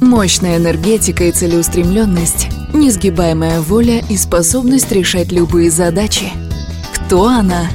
[0.00, 6.26] Мощная энергетика и целеустремленность, несгибаемая воля и способность решать любые задачи.
[6.94, 7.68] Кто она?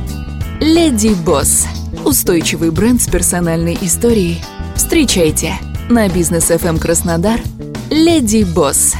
[0.60, 1.68] Леди Босс.
[2.05, 4.42] Устойчивый бренд с персональной историей.
[4.75, 5.54] Встречайте
[5.89, 7.42] на бизнес FM Краснодар.
[7.89, 8.93] Леди Босс.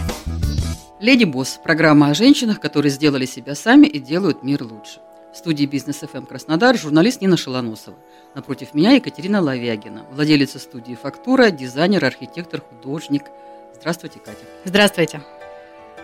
[1.00, 5.00] Леди Босс– программа о женщинах, которые сделали себя сами и делают мир лучше.
[5.34, 7.98] В студии Бизнес FM Краснодар журналист Нина Шалоносова.
[8.36, 13.24] Напротив меня Екатерина Лавягина, владелица студии «Фактура», дизайнер, архитектор, художник.
[13.80, 14.44] Здравствуйте, Катя.
[14.66, 15.22] Здравствуйте.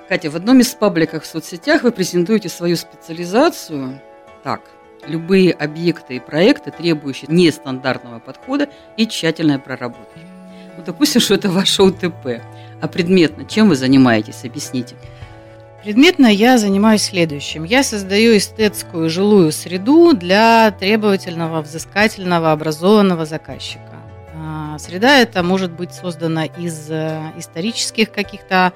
[0.08, 4.02] Катя, в одном из пабликов в соцсетях вы презентуете свою специализацию
[4.44, 4.62] так.
[5.06, 10.22] Любые объекты и проекты, требующие нестандартного подхода и тщательной проработки.
[10.78, 12.42] Ну, допустим, что это ваше УТП.
[12.82, 14.96] А предметно, чем вы занимаетесь, объясните.
[15.88, 17.64] Предметно я занимаюсь следующим.
[17.64, 23.96] Я создаю эстетскую жилую среду для требовательного, взыскательного, образованного заказчика.
[24.36, 28.74] А, среда эта может быть создана из э, исторических каких-то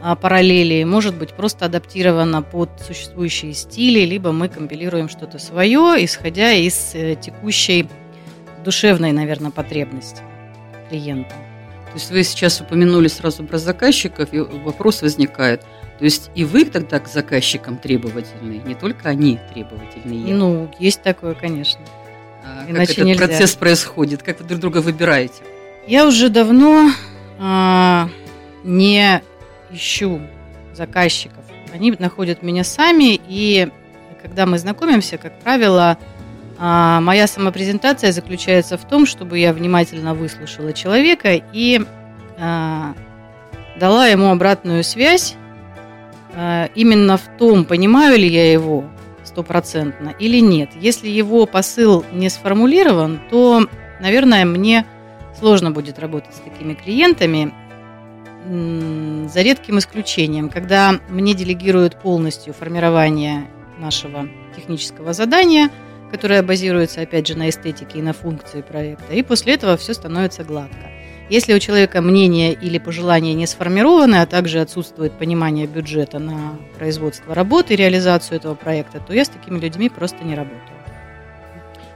[0.00, 6.52] а, параллелей, может быть просто адаптирована под существующие стили, либо мы компилируем что-то свое, исходя
[6.52, 7.86] из э, текущей
[8.64, 10.22] душевной, наверное, потребности
[10.88, 11.34] клиента.
[11.88, 15.62] То есть вы сейчас упомянули сразу про заказчиков, и вопрос возникает–
[15.98, 20.32] то есть и вы тогда к заказчикам требовательные, не только они требовательные.
[20.32, 21.80] Ну, есть такое, конечно.
[22.44, 23.26] А Иначе как этот нельзя.
[23.26, 24.22] процесс происходит?
[24.22, 25.42] Как вы друг друга выбираете?
[25.88, 26.90] Я уже давно
[27.40, 28.08] а,
[28.62, 29.22] не
[29.72, 30.20] ищу
[30.72, 31.44] заказчиков.
[31.74, 33.68] Они находят меня сами, и
[34.22, 35.98] когда мы знакомимся, как правило,
[36.58, 41.80] а, моя самопрезентация заключается в том, чтобы я внимательно выслушала человека и
[42.38, 42.94] а,
[43.80, 45.36] дала ему обратную связь
[46.74, 48.84] именно в том, понимаю ли я его
[49.24, 50.70] стопроцентно или нет.
[50.74, 53.66] Если его посыл не сформулирован, то,
[54.00, 54.84] наверное, мне
[55.38, 57.52] сложно будет работать с такими клиентами,
[58.46, 63.46] за редким исключением, когда мне делегируют полностью формирование
[63.78, 65.70] нашего технического задания,
[66.10, 70.44] которое базируется, опять же, на эстетике и на функции проекта, и после этого все становится
[70.44, 70.90] гладко.
[71.30, 77.34] Если у человека мнение или пожелания не сформированы, а также отсутствует понимание бюджета на производство
[77.34, 80.62] работы и реализацию этого проекта, то я с такими людьми просто не работаю.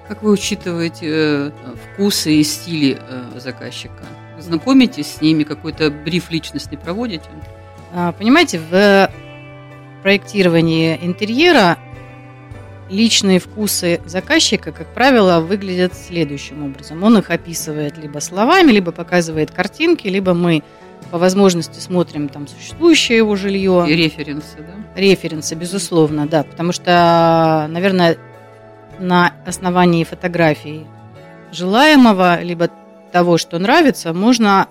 [0.06, 1.50] Как вы учитываете э,
[1.94, 4.04] вкусы и стили э, заказчика?
[4.38, 7.24] Знакомитесь с ними, какой-то бриф личностный проводите?
[7.94, 9.10] А, понимаете, в
[10.02, 11.78] проектировании интерьера
[12.90, 17.02] личные вкусы заказчика, как правило, выглядят следующим образом.
[17.02, 20.62] Он их описывает либо словами, либо показывает картинки, либо мы
[21.10, 23.84] по возможности смотрим там существующее его жилье.
[23.88, 25.00] И референсы, да?
[25.00, 26.44] Референсы, безусловно, да.
[26.44, 28.18] Потому что, наверное,
[28.98, 30.86] на основании фотографий
[31.50, 32.70] желаемого, либо
[33.12, 34.68] того, что нравится, можно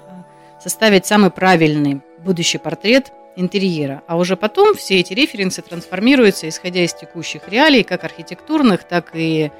[0.61, 4.01] составить самый правильный будущий портрет интерьера.
[4.07, 9.51] А уже потом все эти референсы трансформируются, исходя из текущих реалий, как архитектурных, так и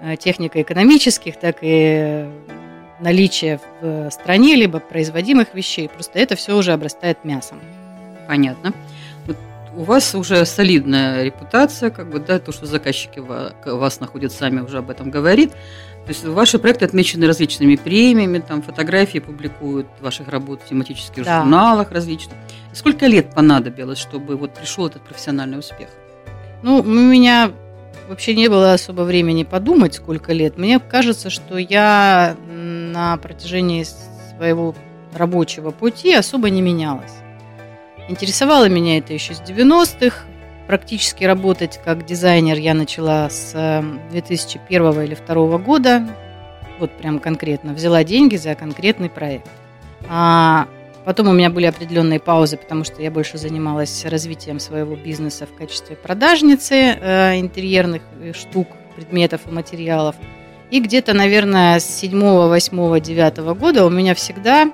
[0.00, 2.26] э, технико-экономических, так и
[3.00, 5.88] наличия в стране, либо производимых вещей.
[5.88, 7.60] Просто это все уже обрастает мясом.
[8.26, 8.72] Понятно.
[9.26, 9.36] Вот
[9.76, 14.78] у вас уже солидная репутация, как бы, да, то, что заказчики вас находят сами, уже
[14.78, 15.52] об этом говорит.
[16.08, 21.40] То есть ваши проекты отмечены различными премиями, там фотографии публикуют ваших работ в тематических да.
[21.40, 22.34] журналах различных.
[22.72, 25.90] Сколько лет понадобилось, чтобы вот пришел этот профессиональный успех?
[26.62, 27.52] Ну, у меня
[28.08, 30.56] вообще не было особо времени подумать, сколько лет.
[30.56, 33.84] Мне кажется, что я на протяжении
[34.34, 34.74] своего
[35.14, 37.12] рабочего пути особо не менялась.
[38.08, 40.24] Интересовало меня это еще с 90-х.
[40.68, 43.52] Практически работать как дизайнер я начала с
[44.10, 46.06] 2001 эм, или 2002 года.
[46.78, 47.72] Вот прям конкретно.
[47.72, 49.48] Взяла деньги за конкретный проект.
[50.10, 50.68] А
[51.06, 55.56] потом у меня были определенные паузы, потому что я больше занималась развитием своего бизнеса в
[55.56, 60.16] качестве продажницы э, интерьерных э, штук, предметов и материалов.
[60.70, 64.70] И где-то, наверное, с 7, 8, 9 года у меня всегда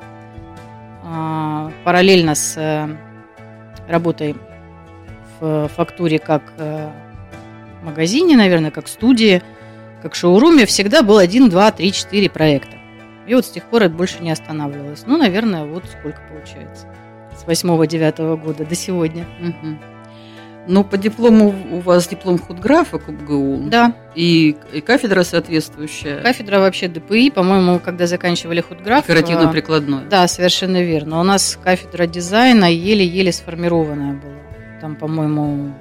[1.04, 2.88] э, параллельно с э,
[3.88, 4.34] работой
[5.44, 6.90] в фактуре как э,
[7.82, 9.42] магазине, наверное, как студии,
[10.02, 12.76] как шоуруме, всегда был один, два, три, четыре проекта.
[13.26, 15.04] И вот с тех пор это больше не останавливалось.
[15.06, 16.86] Ну, наверное, вот сколько получается.
[17.38, 19.26] С восьмого-девятого года до сегодня.
[19.40, 19.78] Угу.
[20.66, 23.68] Но по диплому у вас диплом худграфа КубГУ.
[23.68, 23.94] Да.
[24.14, 26.20] И, и кафедра соответствующая.
[26.20, 29.02] Кафедра вообще ДПИ, по-моему, когда заканчивали худграф.
[29.02, 30.06] Декоративно-прикладной.
[30.08, 31.20] Да, совершенно верно.
[31.20, 34.43] У нас кафедра дизайна еле-еле сформированная была.
[34.84, 35.72] Там, по-моему,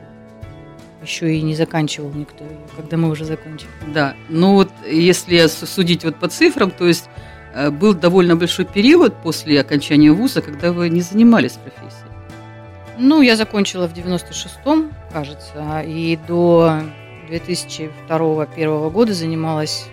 [1.01, 2.45] еще и не заканчивал никто,
[2.77, 3.69] когда мы уже закончили.
[3.94, 7.09] Да, ну вот если судить вот по цифрам, то есть
[7.53, 12.11] э, был довольно большой период после окончания вуза, когда вы не занимались профессией.
[12.97, 16.79] Ну, я закончила в 96-м, кажется, и до
[17.29, 19.88] 2002-2001 года занималась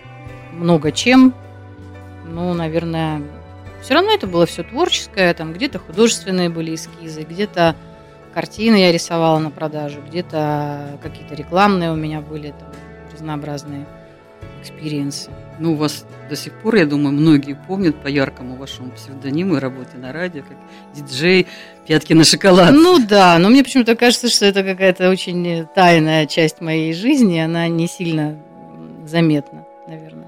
[0.53, 1.35] много чем.
[2.25, 3.23] Ну, наверное,
[3.83, 7.75] все равно это было все творческое, там где-то художественные были эскизы, где-то
[8.33, 12.69] картины я рисовала на продажу, где-то какие-то рекламные у меня были там
[13.13, 13.87] разнообразные
[14.61, 15.31] experience ы.
[15.59, 19.59] Ну, у вас до сих пор, я думаю, многие помнят по яркому вашему псевдониму и
[19.59, 20.57] работе на радио, как
[20.95, 21.47] диджей
[21.87, 22.71] «Пятки на шоколад».
[22.73, 27.69] Ну да, но мне почему-то кажется, что это какая-то очень тайная часть моей жизни, она
[27.69, 28.39] не сильно
[29.05, 30.20] заметна, наверное.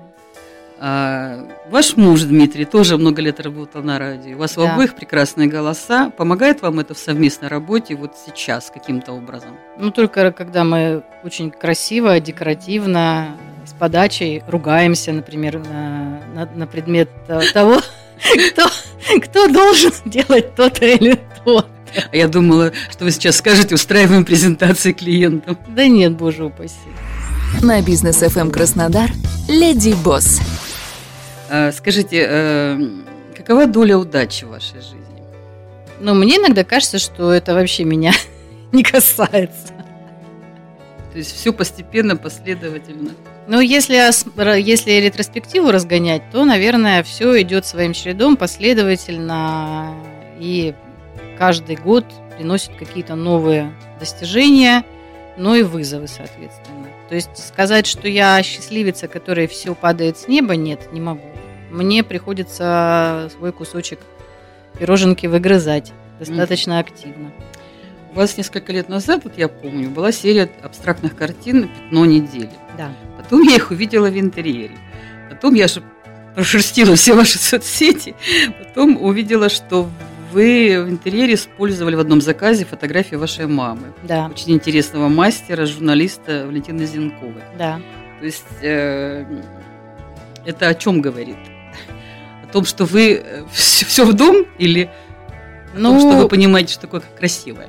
[0.85, 1.39] А,
[1.71, 4.35] ваш муж Дмитрий тоже много лет работал на радио.
[4.35, 4.63] У вас да.
[4.63, 6.11] у обоих прекрасные голоса.
[6.11, 9.51] Помогает вам это в совместной работе вот сейчас каким-то образом?
[9.79, 17.09] Ну, только когда мы очень красиво, декоративно, с подачей ругаемся, например, на, на, на предмет
[17.55, 17.81] того,
[18.51, 18.67] кто,
[19.23, 21.65] кто должен делать то-то или то.
[22.11, 25.57] А я думала, что вы сейчас скажете, устраиваем презентации клиентам.
[25.69, 26.75] Да нет, боже упаси.
[27.63, 29.13] На бизнес FM Краснодар
[29.49, 30.41] Леди Босс.
[31.55, 32.81] А, скажите, э,
[33.37, 34.97] какова доля удачи в вашей жизни?
[36.01, 38.13] Ну, мне иногда кажется, что это вообще меня
[38.73, 39.75] не касается.
[41.13, 43.11] То есть все постепенно, последовательно.
[43.49, 43.97] Ну, если,
[44.63, 49.95] если ретроспективу разгонять, то, наверное, все идет своим чередом последовательно,
[50.39, 50.73] и
[51.37, 54.85] каждый год приносит какие-то новые достижения,
[55.37, 56.87] но и вызовы, соответственно.
[57.11, 61.32] То есть сказать, что я счастливица, которой все падает с неба, нет, не могу
[61.73, 63.99] мне приходится свой кусочек
[64.79, 66.81] пироженки выгрызать достаточно mm.
[66.81, 67.33] активно.
[68.13, 72.51] У вас несколько лет назад, вот я помню, была серия абстрактных картин «Пятно недели».
[72.77, 72.93] Да.
[73.17, 74.77] Потом я их увидела в интерьере.
[75.31, 75.83] Потом я же
[76.35, 78.15] прошерстила все ваши соцсети.
[78.59, 79.89] Потом увидела, что
[80.33, 83.93] вы в интерьере использовали в одном заказе фотографии вашей мамы.
[84.03, 84.27] Да.
[84.27, 87.43] Очень интересного мастера, журналиста Валентины Зинковой.
[87.59, 87.81] Да.
[88.21, 89.25] То есть э,
[90.45, 91.37] это о чем говорит?
[92.53, 94.91] Том, что вы все, э, все в дом или
[95.75, 97.69] ну, том, что вы понимаете, что такое красивое?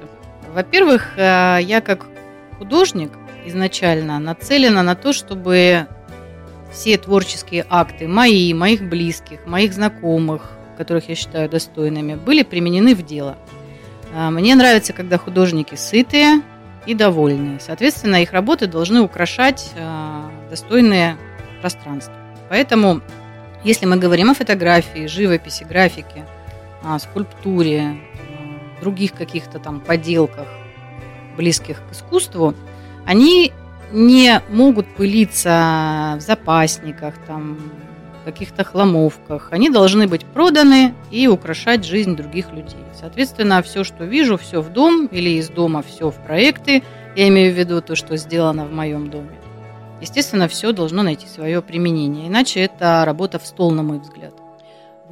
[0.53, 2.05] Во-первых, э, я как
[2.59, 3.11] художник
[3.45, 5.87] изначально нацелена на то, чтобы
[6.71, 13.03] все творческие акты мои, моих близких, моих знакомых, которых я считаю достойными, были применены в
[13.03, 13.37] дело.
[14.13, 16.41] Э, мне нравится, когда художники сытые
[16.85, 17.59] и довольные.
[17.61, 19.71] Соответственно, их работы должны украшать
[20.49, 21.15] достойные
[21.61, 22.13] пространства.
[22.49, 23.01] Поэтому
[23.63, 26.25] если мы говорим о фотографии, живописи, графике,
[26.99, 27.95] скульптуре,
[28.81, 30.47] других каких-то там поделках,
[31.37, 32.53] близких к искусству,
[33.05, 33.53] они
[33.91, 37.57] не могут пылиться в запасниках, там,
[38.25, 39.49] каких-то хламовках.
[39.51, 42.83] Они должны быть проданы и украшать жизнь других людей.
[42.99, 46.83] Соответственно, все, что вижу, все в дом или из дома все в проекты.
[47.15, 49.42] Я имею в виду то, что сделано в моем доме
[50.03, 52.27] естественно, все должно найти свое применение.
[52.27, 54.33] Иначе это работа в стол, на мой взгляд.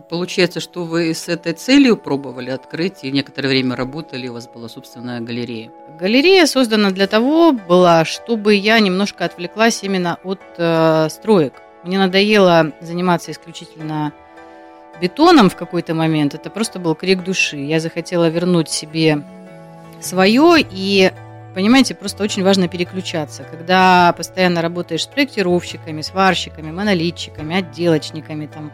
[0.10, 4.68] Получается, что вы с этой целью пробовали открыть и некоторое время работали, у вас была
[4.68, 5.72] собственная галерея?
[6.00, 11.54] Галерея создана для того была, чтобы я немножко отвлеклась именно от э, строек.
[11.84, 14.12] Мне надоело заниматься исключительно
[15.00, 16.34] бетоном в какой-то момент.
[16.34, 17.58] Это просто был крик души.
[17.58, 19.24] Я захотела вернуть себе
[20.02, 21.12] свое и
[21.54, 23.44] Понимаете, просто очень важно переключаться.
[23.44, 28.72] Когда постоянно работаешь с проектировщиками, сварщиками, монолитчиками, отделочниками, там,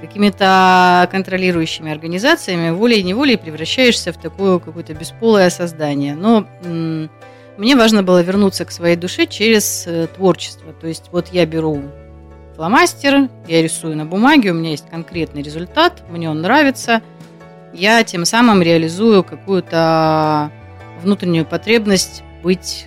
[0.00, 6.14] какими-то контролирующими организациями, волей-неволей превращаешься в такое какое-то бесполое создание.
[6.14, 7.10] Но м-
[7.56, 10.72] мне важно было вернуться к своей душе через э, творчество.
[10.72, 11.82] То есть вот я беру
[12.54, 17.02] фломастер, я рисую на бумаге, у меня есть конкретный результат, мне он нравится,
[17.72, 20.50] я тем самым реализую какую-то
[21.02, 22.86] внутреннюю потребность быть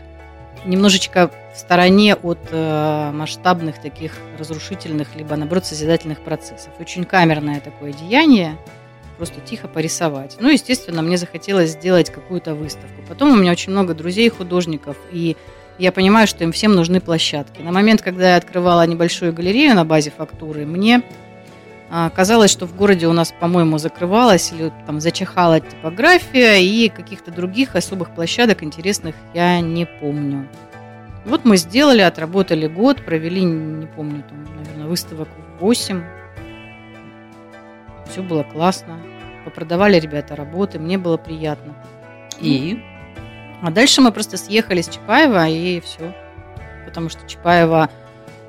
[0.66, 6.72] немножечко в стороне от э, масштабных таких разрушительных, либо, наоборот, созидательных процессов.
[6.80, 8.58] Очень камерное такое деяние,
[9.18, 10.38] просто тихо порисовать.
[10.40, 13.02] Ну, естественно, мне захотелось сделать какую-то выставку.
[13.08, 15.36] Потом у меня очень много друзей-художников, и
[15.78, 17.62] я понимаю, что им всем нужны площадки.
[17.62, 21.02] На момент, когда я открывала небольшую галерею на базе фактуры, мне
[22.16, 27.76] Казалось, что в городе у нас, по-моему, закрывалась или там зачихала типография, и каких-то других
[27.76, 30.48] особых площадок интересных я не помню.
[31.26, 35.28] Вот мы сделали, отработали год, провели, не помню, там, наверное, выставок
[35.60, 36.02] 8.
[38.10, 38.98] Все было классно.
[39.44, 41.76] Попродавали ребята работы, мне было приятно.
[42.40, 42.82] И
[43.62, 46.16] А дальше мы просто съехали с Чапаева и все.
[46.86, 47.90] Потому что Чапаева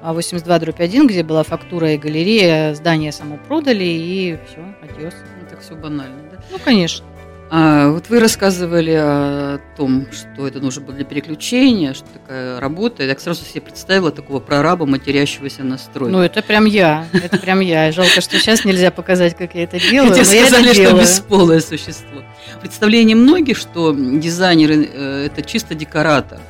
[0.02, 5.46] а, 82 дробь 1, где была фактура и галерея, здание само продали, и все, ну,
[5.48, 6.38] так все банально, да?
[6.50, 7.06] Ну, конечно.
[7.54, 13.02] А, вот вы рассказывали о том, что это нужно было для переключения, что такая работа.
[13.02, 16.16] Я так сразу себе представила такого прораба, матерящегося на стройке.
[16.16, 17.06] Ну, это прям я.
[17.12, 17.92] Это прям я.
[17.92, 20.14] Жалко, что сейчас нельзя показать, как я это делаю.
[20.14, 22.22] Хотя это сказали, что бесполое существо.
[22.62, 26.40] Представление многих, что дизайнеры э, это чисто декоратор.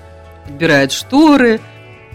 [0.47, 1.61] Подбирает шторы,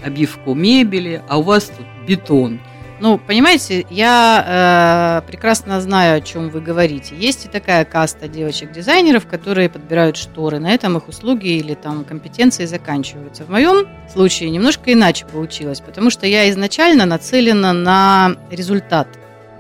[0.04, 2.60] обивку мебели, а у вас тут бетон.
[3.00, 7.16] Ну, понимаете, я э, прекрасно знаю, о чем вы говорите.
[7.16, 10.58] Есть и такая каста девочек-дизайнеров, которые подбирают шторы.
[10.58, 13.44] На этом их услуги или там компетенции заканчиваются.
[13.44, 19.08] В моем случае немножко иначе получилось, потому что я изначально нацелена на результат.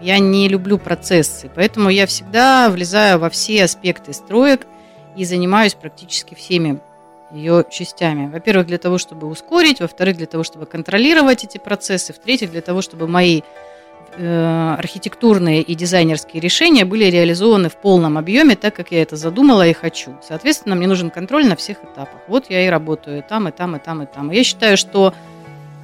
[0.02, 4.66] Я не люблю процессы, поэтому я всегда влезаю во все аспекты строек
[5.16, 6.80] и занимаюсь практически всеми
[7.32, 8.30] ее частями.
[8.32, 12.82] Во-первых, для того, чтобы ускорить, во-вторых, для того, чтобы контролировать эти процессы, в-третьих, для того,
[12.82, 13.42] чтобы мои
[14.18, 19.68] э, архитектурные и дизайнерские решения были реализованы в полном объеме, так как я это задумала
[19.68, 20.16] и хочу.
[20.26, 22.22] Соответственно, мне нужен контроль на всех этапах.
[22.28, 24.32] Вот я и работаю там, и там, и там, и там.
[24.32, 25.14] Я считаю, что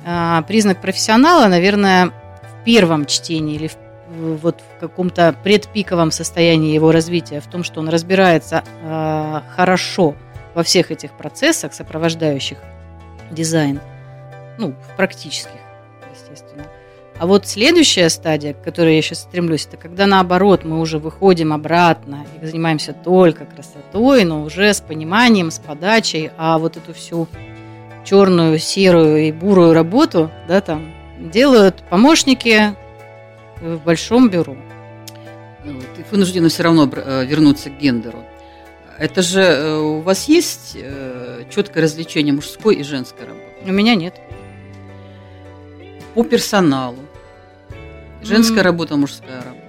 [0.05, 3.77] э, признак профессионала, наверное, в первом чтении или в
[4.15, 10.15] вот в каком-то предпиковом состоянии его развития, в том, что он разбирается э, хорошо
[10.53, 12.57] во всех этих процессах, сопровождающих
[13.31, 13.79] дизайн,
[14.57, 15.60] ну, в практических,
[16.12, 16.65] естественно.
[17.19, 21.53] А вот следующая стадия, к которой я сейчас стремлюсь, это когда наоборот мы уже выходим
[21.53, 27.27] обратно и занимаемся только красотой, но уже с пониманием, с подачей, а вот эту всю
[28.03, 32.75] черную, серую и бурую работу, да, там делают помощники
[33.62, 34.57] в большом бюро.
[35.63, 38.19] Вот, и вынуждены все равно э, вернуться к гендеру.
[39.00, 43.45] Это же э, у вас есть э, четкое развлечение мужской и женской работы?
[43.65, 44.15] У меня нет.
[46.13, 46.97] По персоналу.
[48.21, 48.65] Женская М.
[48.65, 49.59] работа, мужская работа.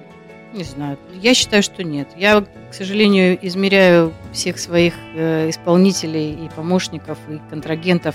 [0.53, 0.99] Не знаю.
[1.15, 2.09] Я считаю, что нет.
[2.17, 8.15] Я, к сожалению, измеряю всех своих э, исполнителей и помощников, и контрагентов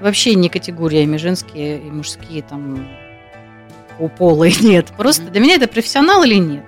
[0.00, 2.86] вообще не категориями женские и мужские, там,
[3.98, 4.88] по полой нет.
[4.98, 5.32] Просто Мгм.
[5.32, 6.64] для меня это профессионал или нет.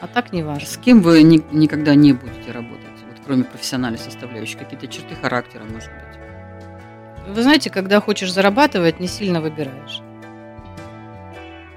[0.00, 0.66] А так не важно.
[0.66, 2.84] С кем вы ни- никогда не будете работать,
[3.26, 4.56] кроме профессиональной составляющей?
[4.56, 7.34] Какие-то черты характера, может быть?
[7.34, 10.00] Вы знаете, когда хочешь зарабатывать, не сильно выбираешь.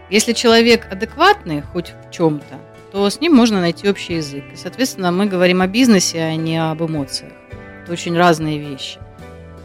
[0.10, 2.60] Если человек адекватный хоть в чем-то,
[2.92, 4.44] то с ним можно найти общий язык.
[4.54, 7.34] И, соответственно, мы говорим о бизнесе, а не об эмоциях.
[7.84, 9.00] Это очень разные вещи.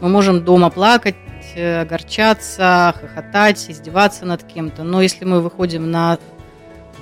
[0.01, 1.15] Мы можем дома плакать,
[1.55, 4.83] э, огорчаться, хохотать, издеваться над кем-то.
[4.83, 6.19] Но если мы выходим на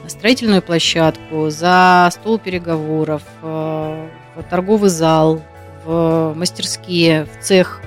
[0.08, 5.42] строительную площадку, за стол переговоров, э, в торговый зал,
[5.86, 7.82] в мастерские, в цех,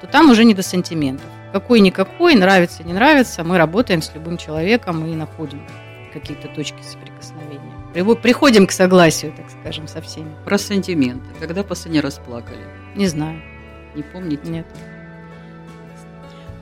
[0.00, 1.26] то там уже не до сантиментов.
[1.52, 5.62] Какой-никакой, нравится, не нравится, мы работаем с любым человеком и находим
[6.12, 7.72] какие-то точки соприкосновения.
[8.22, 10.30] Приходим к согласию, так скажем, со всеми.
[10.44, 11.24] Про сантименты.
[11.40, 12.60] Когда последний раз плакали?
[12.94, 13.40] Не знаю,
[13.94, 14.48] Не помните?
[14.48, 14.66] нет.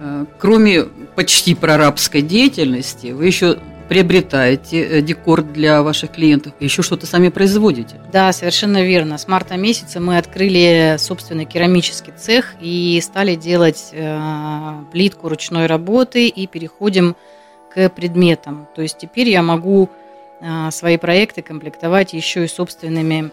[0.00, 7.06] Э, Кроме почти прорабской деятельности, вы еще приобретаете э, декор для ваших клиентов, еще что-то
[7.06, 7.96] сами производите.
[8.12, 9.18] Да, совершенно верно.
[9.18, 16.28] С марта месяца мы открыли собственный керамический цех и стали делать э, плитку ручной работы
[16.28, 17.16] и переходим
[17.72, 18.68] к предметам.
[18.74, 19.88] То есть теперь я могу
[20.40, 23.30] э, свои проекты комплектовать еще и собственными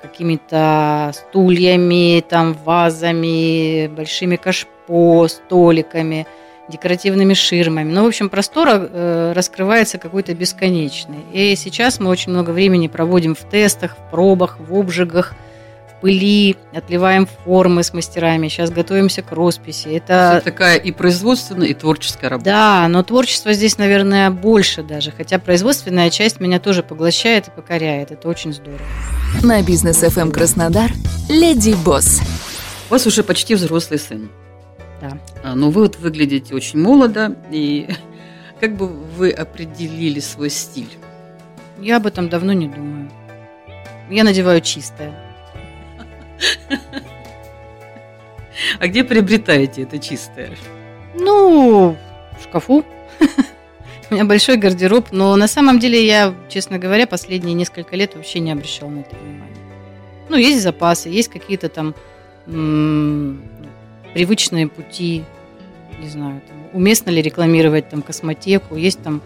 [0.00, 6.26] какими-то стульями, там, вазами, большими кашпо, столиками,
[6.72, 7.92] декоративными ширмами.
[7.92, 11.20] Ну, в общем, простор э, раскрывается какой-то бесконечный.
[11.32, 15.34] И сейчас мы очень много времени проводим в тестах, в пробах, в обжигах,
[15.88, 18.48] в пыли, отливаем формы с мастерами.
[18.48, 19.86] Сейчас готовимся к росписи.
[19.88, 22.50] Это Это такая и производственная, и творческая работа.
[22.50, 25.12] да, но творчество здесь, наверное, больше даже.
[25.12, 28.10] Хотя производственная часть меня тоже поглощает и покоряет.
[28.10, 28.80] Это очень здорово.
[29.42, 30.90] На бизнес FM Краснодар
[31.28, 32.20] Леди Босс.
[32.90, 34.28] У вас уже почти взрослый сын.
[35.02, 35.18] Да.
[35.42, 37.88] А, Но вы вот выглядите очень молодо, и
[38.60, 40.90] как бы вы определили свой стиль?
[41.80, 43.10] Я об этом давно не думаю.
[44.08, 45.12] Я надеваю чистое.
[48.78, 50.50] А где приобретаете это чистое?
[51.14, 51.96] Ну,
[52.38, 52.84] в шкафу.
[54.10, 58.40] У меня большой гардероб, но на самом деле я, честно говоря, последние несколько лет вообще
[58.40, 59.56] не обращала на это внимания.
[60.28, 61.94] Ну, есть запасы, есть какие-то там
[64.14, 65.24] привычные пути,
[66.00, 69.22] не знаю, там, уместно ли рекламировать там космотеку, есть там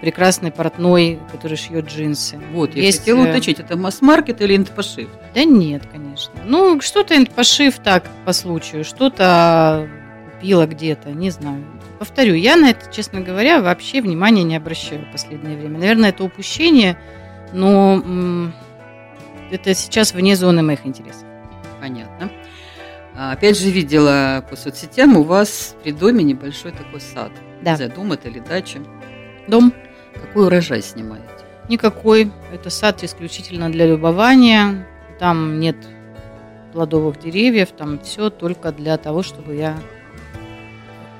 [0.00, 2.38] прекрасный портной, который шьет джинсы.
[2.52, 5.08] Вот, я Есть, хотела э, уточнить, это масс-маркет или инт-пошив?
[5.34, 6.32] Да нет, конечно.
[6.46, 9.88] Ну, что-то пошив так по случаю, что-то
[10.32, 11.64] купила где-то, не знаю.
[11.98, 15.78] Повторю, я на это, честно говоря, вообще внимания не обращаю в последнее время.
[15.78, 16.96] Наверное, это упущение,
[17.52, 18.02] но
[19.50, 21.24] это сейчас вне зоны моих интересов.
[21.78, 22.30] Понятно.
[23.22, 27.30] А, Опять же, видела по соцсетям, у вас при доме небольшой такой сад.
[27.60, 27.72] Да.
[27.72, 28.78] Не знаю, дом это или дача.
[29.46, 29.74] Дом
[30.14, 31.26] Какой урожай снимаете?
[31.68, 32.32] никакой.
[32.50, 34.86] Это сад исключительно для любования.
[35.18, 35.76] Там нет
[36.72, 39.76] плодовых деревьев, там все только для того, чтобы я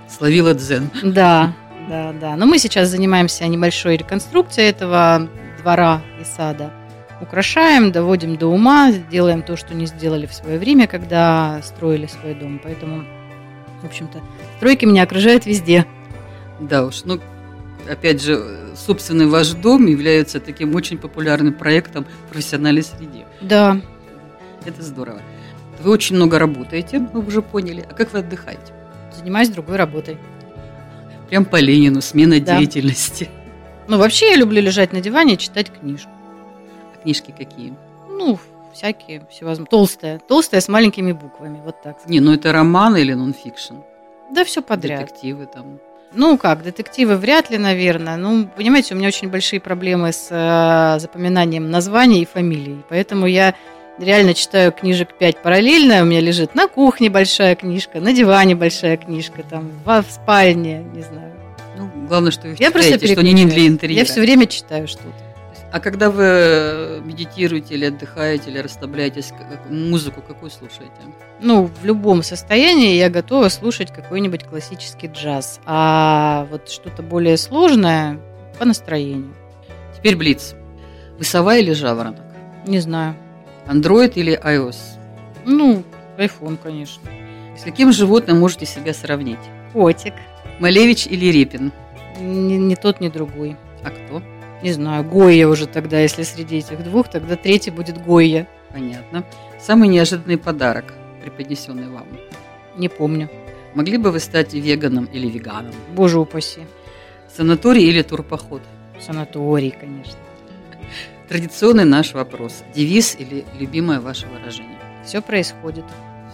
[0.09, 0.91] Словила дзен.
[1.03, 1.53] Да,
[1.87, 2.35] да, да.
[2.35, 5.29] Но мы сейчас занимаемся небольшой реконструкцией этого
[5.61, 6.73] двора и сада.
[7.21, 12.35] Украшаем, доводим до ума, делаем то, что не сделали в свое время, когда строили свой
[12.35, 12.61] дом.
[12.63, 13.05] Поэтому,
[13.83, 14.21] в общем-то,
[14.57, 15.85] стройки меня окружают везде.
[16.61, 17.21] Да уж, ну,
[17.91, 18.43] опять же,
[18.75, 23.27] собственный ваш дом является таким очень популярным проектом в профессиональной среде.
[23.41, 23.81] Да,
[24.67, 25.21] Это здорово.
[25.83, 27.85] Вы очень много работаете, мы уже поняли.
[27.91, 28.73] А как вы отдыхаете?
[29.19, 30.17] занимаюсь другой работой.
[31.29, 32.57] Прям по Ленину, смена Да.
[32.59, 33.29] деятельности.
[33.89, 36.11] Ну, вообще я люблю лежать на диване и читать книжку.
[37.03, 37.75] Книжки какие?
[38.09, 38.39] Ну,
[38.73, 39.71] всякие, всевозможные.
[39.71, 40.19] Толстая.
[40.27, 41.61] Толстая с маленькими буквами.
[41.65, 41.97] Вот так.
[42.07, 43.77] Не, ну это роман или нонфикшн?
[44.31, 45.01] Да все подряд.
[45.01, 45.79] Детективы там.
[46.13, 48.17] Ну как, детективы вряд ли, наверное.
[48.17, 52.83] Ну, понимаете, у меня очень большие проблемы с э, запоминанием названий и фамилий.
[52.89, 53.55] Поэтому я
[53.99, 56.03] реально читаю книжек 5 параллельно.
[56.03, 60.83] У меня лежит на кухне большая книжка, на диване большая книжка, там, в, в спальне,
[60.95, 61.33] не знаю.
[61.77, 64.01] Ну, главное, что вы Я просто читаете, что они не для интерьера.
[64.01, 65.30] Я все время читаю что-то.
[65.73, 69.33] А когда вы э, медитируете или отдыхаете, или расслабляетесь,
[69.69, 70.91] музыку какую слушаете?
[71.41, 75.61] Ну, в любом состоянии я готова слушать какой-нибудь классический джаз.
[75.67, 78.19] А вот что-то более сложное
[78.59, 79.33] по настроению.
[79.97, 80.55] Теперь Блиц.
[81.19, 82.25] Вы сова или жаворонок?
[82.67, 83.15] Не знаю.
[83.67, 84.77] Android или iOS?
[85.47, 85.85] Ну,
[86.19, 87.03] iPhone, конечно.
[87.57, 89.39] С каким животным можете себя сравнить?
[89.73, 90.15] Котик.
[90.59, 91.71] Малевич или Репин?
[92.19, 93.57] Ни, ни тот, ни другой.
[93.85, 94.21] А кто?
[94.63, 98.47] Не знаю, Гойя уже тогда, если среди этих двух, тогда третий будет Гойя.
[98.73, 99.25] Понятно.
[99.59, 102.07] Самый неожиданный подарок, преподнесенный вам.
[102.77, 103.29] Не помню.
[103.75, 105.73] Могли бы вы стать веганом или веганом?
[105.95, 106.61] Боже упаси.
[107.35, 108.63] Санаторий или турпоход?
[109.01, 110.19] Санаторий, конечно.
[111.29, 112.65] Традиционный наш вопрос.
[112.75, 114.79] Девиз или любимое ваше выражение?
[115.05, 115.85] Все происходит.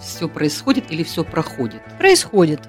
[0.01, 1.81] Все происходит или все проходит?
[1.97, 2.61] Происходит.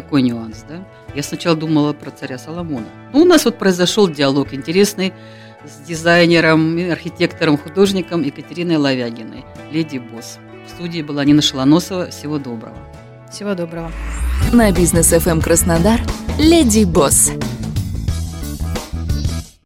[0.00, 0.82] Такой нюанс, да?
[1.14, 2.86] Я сначала думала про царя Соломона.
[3.12, 5.12] Ну, у нас вот произошел диалог интересный
[5.62, 10.38] с дизайнером, архитектором, художником Екатериной Лавягиной, леди Босс.
[10.66, 12.06] В студии была Нина Шелоносова.
[12.06, 12.78] Всего доброго.
[13.30, 13.92] Всего доброго.
[14.54, 16.00] На бизнес FM Краснодар
[16.38, 17.30] «Леди Босс».